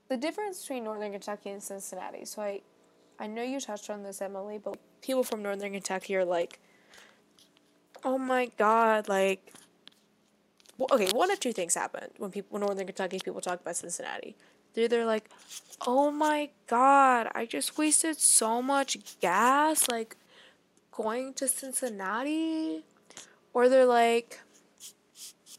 [0.10, 2.26] the difference between Northern Kentucky and Cincinnati.
[2.26, 2.62] So I,
[3.20, 6.60] I know you touched on this, Emily, but people from Northern Kentucky are like,
[8.04, 9.54] "Oh my God!" Like,
[10.78, 13.76] well, okay, one of two things happen when people, when Northern Kentucky people talk about
[13.76, 14.36] Cincinnati.
[14.74, 15.30] They're either like,
[15.86, 17.30] "Oh my God!
[17.36, 20.16] I just wasted so much gas!" Like
[20.92, 22.84] going to Cincinnati,
[23.54, 24.40] or they're like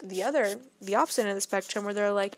[0.03, 2.37] the other, the opposite end of the spectrum, where they're like,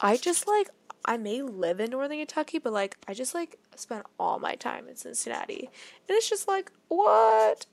[0.00, 0.68] I just like,
[1.04, 4.88] I may live in Northern Kentucky, but like, I just like spend all my time
[4.88, 5.68] in Cincinnati,
[6.08, 7.66] and it's just like, what?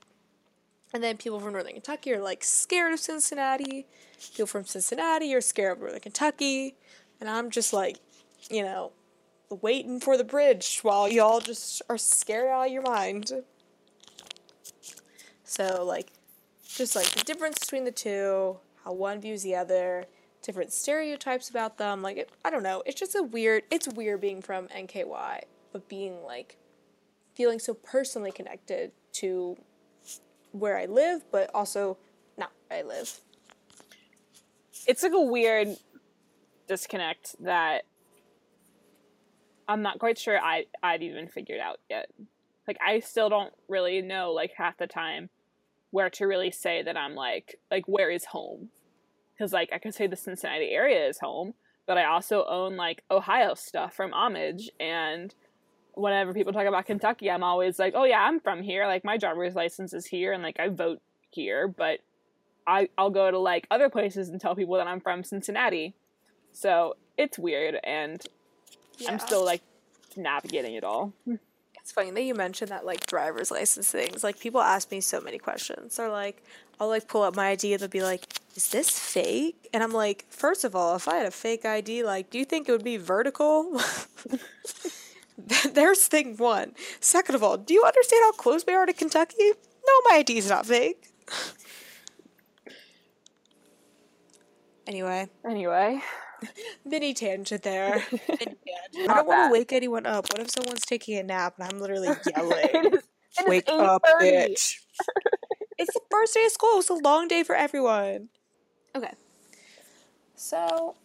[0.92, 3.86] And then people from Northern Kentucky are like scared of Cincinnati.
[4.34, 6.74] People from Cincinnati are scared of Northern Kentucky,
[7.20, 7.98] and I'm just like,
[8.50, 8.92] you know,
[9.62, 13.30] waiting for the bridge while y'all just are scared out of your mind.
[15.44, 16.12] So like
[16.68, 20.04] just like the difference between the two, how one views the other,
[20.42, 24.20] different stereotypes about them, like it, I don't know, it's just a weird it's weird
[24.20, 25.40] being from NKY,
[25.72, 26.56] but being like
[27.34, 29.56] feeling so personally connected to
[30.52, 31.96] where I live, but also
[32.36, 33.20] not where I live.
[34.86, 35.76] it's like a weird
[36.66, 37.82] disconnect that
[39.68, 42.10] I'm not quite sure I I'd even figured out yet.
[42.66, 45.28] Like I still don't really know like half the time
[45.90, 48.70] where to really say that I'm like like where is home?
[49.38, 51.54] Cuz like I could say the Cincinnati area is home,
[51.86, 55.34] but I also own like Ohio stuff from Homage and
[55.94, 58.86] whenever people talk about Kentucky, I'm always like, "Oh yeah, I'm from here.
[58.86, 61.00] Like my driver's license is here and like I vote
[61.30, 62.00] here." But
[62.66, 65.94] I I'll go to like other places and tell people that I'm from Cincinnati.
[66.52, 68.24] So it's weird, and
[69.08, 69.62] I'm still like
[70.16, 71.12] navigating it all.
[71.90, 74.22] It's funny that you mentioned that like driver's license things.
[74.22, 75.96] Like people ask me so many questions.
[75.96, 76.40] They're like,
[76.78, 79.90] I'll like pull up my ID and they'll be like, "Is this fake?" And I'm
[79.90, 82.72] like, first of all, if I had a fake ID, like, do you think it
[82.72, 83.80] would be vertical?
[85.72, 86.76] There's thing one.
[87.00, 89.50] Second of all, do you understand how close we are to Kentucky?
[89.84, 91.08] No, my ID is not fake.
[94.86, 96.00] anyway, Anyway,
[96.84, 98.04] mini tangent there.
[98.28, 98.56] Mini.
[98.98, 100.26] I don't want to wake anyone up.
[100.32, 102.58] What if someone's taking a nap and I'm literally yelling?
[102.62, 103.00] it is,
[103.38, 104.76] it is Wake up, bitch.
[105.78, 106.78] it's the first day of school.
[106.80, 108.28] It's a long day for everyone.
[108.96, 109.12] Okay.
[110.34, 110.96] So,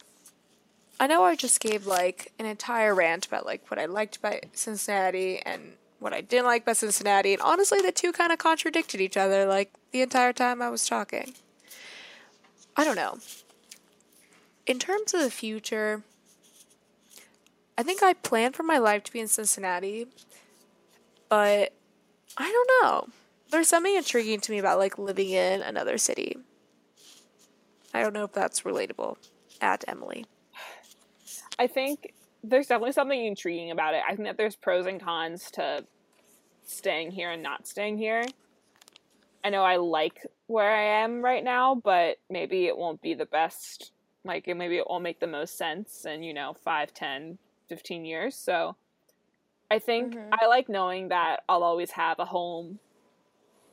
[1.00, 4.39] I know I just gave like an entire rant about like what I liked about
[4.54, 9.02] Cincinnati and what I didn't like about Cincinnati, and honestly, the two kind of contradicted
[9.02, 11.34] each other like the entire time I was talking.
[12.78, 13.17] I don't know.
[14.65, 16.04] In terms of the future,
[17.78, 20.08] I think I plan for my life to be in Cincinnati,
[21.30, 21.74] but
[22.38, 23.08] I don't know.
[23.52, 26.38] There's something intriguing to me about like living in another city.
[27.94, 29.18] I don't know if that's relatable.
[29.62, 30.26] At Emily.
[31.58, 34.02] I think there's definitely something intriguing about it.
[34.06, 35.86] I think that there's pros and cons to
[36.66, 38.24] staying here and not staying here.
[39.46, 43.26] I know I like where I am right now, but maybe it won't be the
[43.26, 43.94] best.
[44.26, 48.36] Like, maybe it won't make the most sense in, you know, 5, 10, 15 years.
[48.36, 48.75] So
[49.69, 50.30] I think Mhm.
[50.32, 52.80] I like knowing that I'll always have a home,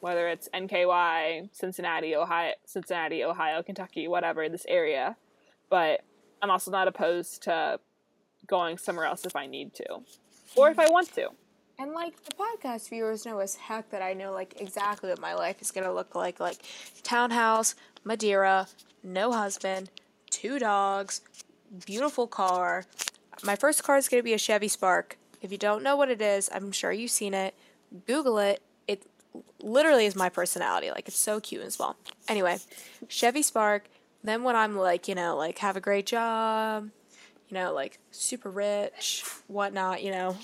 [0.01, 5.17] whether it's NKY, Cincinnati, Ohio, Cincinnati, Ohio, Kentucky, whatever, this area.
[5.69, 6.03] But
[6.41, 7.79] I'm also not opposed to
[8.47, 10.03] going somewhere else if I need to,
[10.57, 11.31] or if I want to.
[11.79, 15.35] And like the podcast viewers know as heck that I know like exactly what my
[15.35, 16.41] life is gonna look like.
[16.41, 16.59] Like
[17.03, 17.75] townhouse,
[18.05, 18.69] Madeira,
[19.03, 19.91] no husband,
[20.31, 21.21] two dogs,
[21.87, 22.85] beautiful car.
[23.45, 25.17] My first car is gonna be a Chevy Spark.
[25.41, 27.55] If you don't know what it is, I'm sure you've seen it.
[28.07, 28.63] Google it.
[28.87, 29.05] It
[29.61, 30.91] literally is my personality.
[30.91, 31.97] Like it's so cute and small.
[32.29, 32.59] Anyway,
[33.09, 33.87] Chevy Spark.
[34.25, 36.91] Then when I'm like, you know, like have a great job,
[37.49, 40.37] you know, like super rich, whatnot, you know,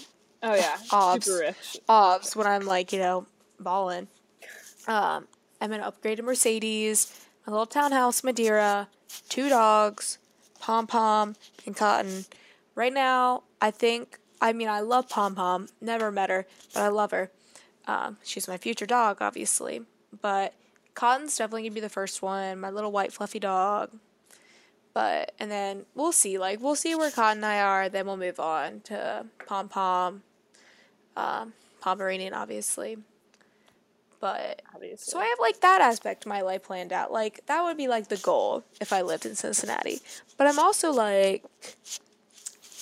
[0.43, 1.25] Oh yeah, Obs.
[1.27, 1.77] super rich.
[1.89, 3.27] obs when I'm like, you know,
[3.61, 4.09] balling.
[4.89, 5.29] Um,
[5.61, 8.89] I'm gonna upgrade a Mercedes, a little townhouse, Madeira,
[9.29, 10.19] two dogs,
[10.61, 12.25] Pom Pom, and Cotton.
[12.79, 15.67] Right now, I think, I mean, I love Pom Pom.
[15.81, 17.33] Never met her, but I love her.
[17.89, 19.83] Um, she's my future dog, obviously.
[20.23, 20.55] But
[20.95, 23.91] Cotton's definitely gonna be the first one, my little white fluffy dog.
[24.95, 28.17] But, and then we'll see, like, we'll see where Cotton and I are, then we'll
[28.17, 30.23] move on to Pom Pom,
[31.17, 32.99] um, Pomeranian, obviously.
[34.21, 35.11] But Obviously.
[35.11, 37.13] so I have like that aspect of my life planned out.
[37.13, 40.01] Like that would be like the goal if I lived in Cincinnati.
[40.37, 41.45] But I'm also like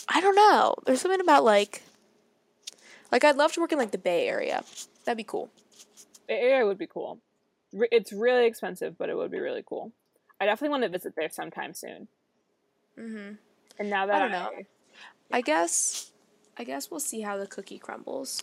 [0.09, 0.74] I don't know.
[0.84, 1.82] There's something about like
[3.12, 4.64] like I'd love to work in like the Bay Area.
[5.04, 5.50] That'd be cool.
[6.26, 7.18] Bay Area would be cool.
[7.72, 9.92] It's really expensive, but it would be really cool.
[10.40, 12.09] I definitely want to visit there sometime soon.
[12.98, 13.38] Mhm.
[13.78, 14.50] And now that don't know.
[15.30, 16.12] I guess
[16.59, 18.40] I guess we'll see how the cookie crumbles.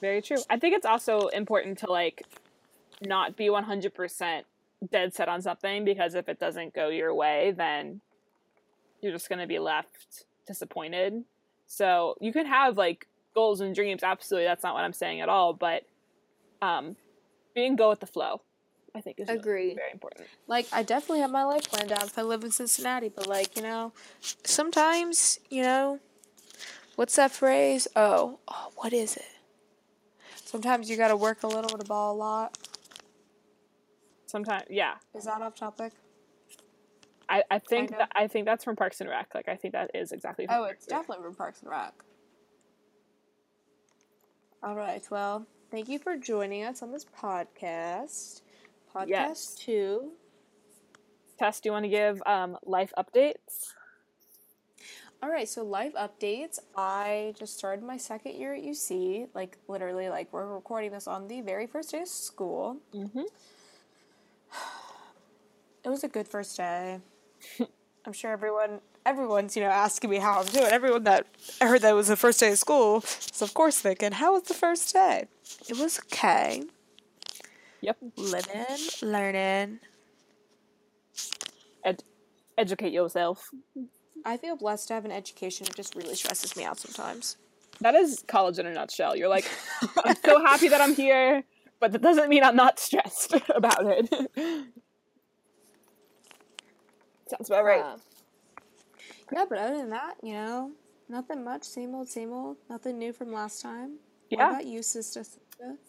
[0.00, 0.38] Very true.
[0.48, 2.22] I think it's also important to like
[3.00, 4.44] not be 100%
[4.90, 8.00] dead set on something because if it doesn't go your way, then
[9.00, 11.24] you're just going to be left disappointed.
[11.66, 14.02] So you can have like goals and dreams.
[14.02, 14.46] Absolutely.
[14.46, 15.52] That's not what I'm saying at all.
[15.52, 15.84] But
[16.62, 16.96] um,
[17.54, 18.40] being go with the flow,
[18.94, 19.74] I think is really Agreed.
[19.76, 20.26] very important.
[20.46, 23.56] Like I definitely have my life planned out if I live in Cincinnati, but like,
[23.56, 23.92] you know,
[24.44, 26.00] sometimes, you know,
[26.96, 27.86] what's that phrase?
[27.94, 29.24] Oh, oh what is it?
[30.44, 32.58] Sometimes you gotta work a little to ball a lot.
[34.26, 34.94] Sometimes, yeah.
[35.14, 35.92] Is that off topic?
[37.28, 39.34] I, I think that I think that's from Parks and Rec.
[39.34, 40.46] Like I think that is exactly.
[40.46, 41.92] from Oh, it's definitely from Parks and Rec.
[44.62, 45.02] All right.
[45.10, 48.42] Well, thank you for joining us on this podcast.
[48.94, 49.54] Podcast Yes.
[49.54, 50.12] two.
[51.38, 53.74] Tess, do you want to give um, life updates?
[55.22, 56.58] All right, so life updates.
[56.76, 59.28] I just started my second year at UC.
[59.34, 62.78] Like literally, like we're recording this on the very first day of school.
[62.94, 63.22] Mm-hmm.
[65.84, 66.98] It was a good first day.
[68.04, 70.66] I'm sure everyone, everyone's you know asking me how I'm doing.
[70.66, 71.26] Everyone that
[71.60, 74.32] I heard that it was the first day of school is of course thinking, "How
[74.32, 75.26] was the first day?"
[75.68, 76.62] It was okay.
[77.80, 77.96] Yep.
[78.16, 78.64] Living,
[79.02, 79.80] learning.
[81.84, 82.02] Ed-
[82.58, 83.50] educate yourself.
[84.24, 85.66] I feel blessed to have an education.
[85.68, 87.36] It just really stresses me out sometimes.
[87.80, 89.14] That is college in a nutshell.
[89.16, 89.48] You're like,
[90.04, 91.44] I'm so happy that I'm here,
[91.78, 94.66] but that doesn't mean I'm not stressed about it.
[97.28, 97.82] Sounds about right.
[97.82, 97.96] Uh,
[99.32, 100.72] yeah, but other than that, you know,
[101.08, 101.64] nothing much.
[101.64, 102.56] Same old, same old.
[102.70, 103.98] Nothing new from last time.
[104.30, 104.44] Yeah.
[104.44, 105.24] What about you, sister?
[105.24, 105.40] sister?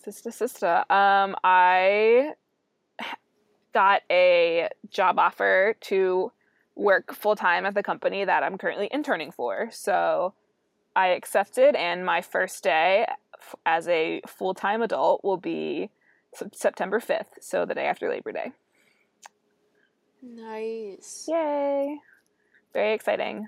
[0.04, 0.84] sister, sister.
[0.90, 2.34] Um, I
[3.74, 6.32] got a job offer to
[6.76, 9.70] work full time at the company that I'm currently interning for.
[9.72, 10.34] So
[10.96, 13.06] I accepted, and my first day
[13.66, 15.90] as a full time adult will be
[16.54, 18.52] September 5th, so the day after Labor Day.
[20.36, 21.26] Nice.
[21.28, 21.98] Yay!
[22.74, 23.48] Very exciting.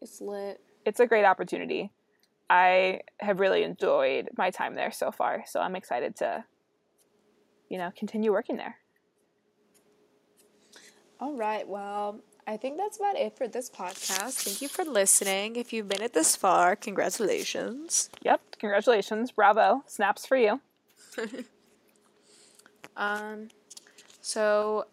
[0.00, 0.60] It's lit.
[0.84, 1.90] It's a great opportunity.
[2.48, 6.44] I have really enjoyed my time there so far, so I'm excited to,
[7.68, 8.76] you know, continue working there.
[11.18, 11.66] All right.
[11.66, 14.44] Well, I think that's about it for this podcast.
[14.44, 15.56] Thank you for listening.
[15.56, 18.10] If you've made it this far, congratulations.
[18.22, 20.60] Yep, congratulations, bravo, snaps for you.
[22.96, 23.48] Um,
[24.20, 24.86] so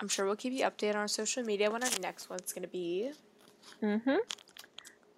[0.00, 2.68] I'm sure we'll keep you updated on our social media when our next one's gonna
[2.68, 3.10] be.
[3.82, 4.16] Mm-hmm.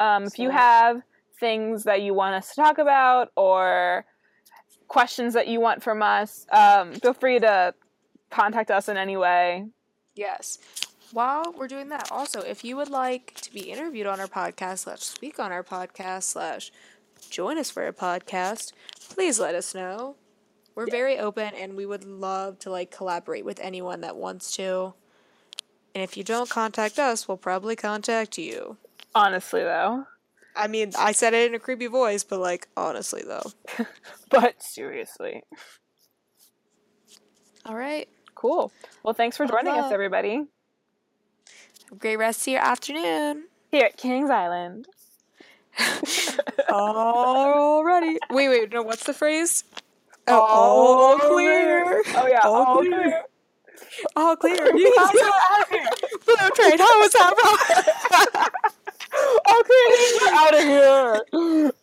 [0.01, 1.03] Um, if you have
[1.41, 4.05] things that you want us to talk about or
[4.87, 7.75] questions that you want from us, um, feel free to
[8.31, 9.67] contact us in any way.
[10.15, 10.59] Yes.
[11.13, 14.81] While we're doing that, also, if you would like to be interviewed on our podcast,
[14.81, 16.71] slash speak on our podcast, slash
[17.31, 18.73] join us for a podcast,
[19.09, 20.17] please let us know.
[20.79, 24.95] We're very open and we would love to like collaborate with anyone that wants to.
[25.93, 28.77] And if you don't contact us, we'll probably contact you.
[29.13, 30.07] Honestly, though,
[30.55, 33.51] I mean, I said it in a creepy voice, but like honestly though.
[34.31, 35.43] but seriously,
[37.67, 38.09] All right.
[38.37, 38.71] cool.
[39.03, 40.47] Well, thanks for joining us, everybody, Have
[41.91, 43.49] a great rest of your afternoon.
[43.73, 44.87] here at Kings Island.
[46.71, 48.17] Alrighty.
[48.31, 49.65] Wait, wait, no, what's the phrase?
[50.29, 52.03] Uh, all clear.
[52.17, 52.93] Oh yeah, All all clear.
[53.03, 53.23] clear.
[54.17, 54.77] All clear.
[54.77, 55.89] You guys are out of here.
[56.27, 57.35] Blue train, how was that?
[59.47, 59.89] All clear.
[60.21, 61.73] Get out of here.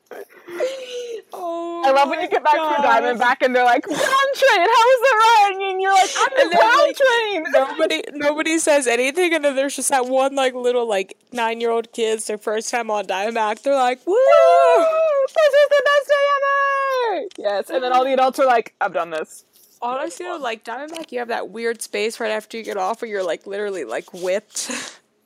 [1.33, 3.01] oh, I love when you get back my from gosh.
[3.01, 6.55] Diamondback and they're like, "Brown train, how was the ride?" And you're like, "I'm the
[6.55, 10.87] brown like, train." Nobody, nobody says anything, and then there's just that one like little
[10.87, 13.61] like nine year old kids their first time on Diamondback.
[13.61, 14.85] They're like, "Woo!" Woo!
[15.25, 17.27] This is the best day ever.
[17.37, 19.43] Yes, and then all the adults are like, "I've done this."
[19.81, 23.09] Honestly, though, like Diamondback, you have that weird space right after you get off where
[23.09, 24.71] you're like literally like whipped,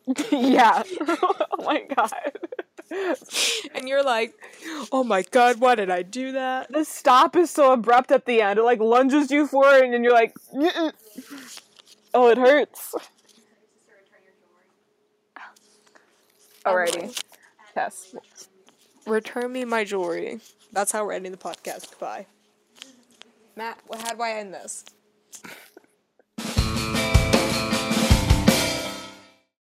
[0.32, 0.84] yeah.
[1.08, 2.12] oh my god.
[3.76, 4.34] and you're like,
[4.92, 8.42] "Oh my god, why did I do that?" The stop is so abrupt at the
[8.42, 8.60] end.
[8.60, 10.92] It like lunges you forward, and then you're like, "Mm-mm."
[12.14, 13.02] "Oh, it hurts." Oh.
[16.66, 17.22] Alrighty.
[17.76, 18.16] Yes.
[19.06, 20.40] Return me my jewelry.
[20.72, 21.90] That's how we're ending the podcast.
[21.92, 22.26] Goodbye.
[23.56, 24.86] Matt, how do I end this?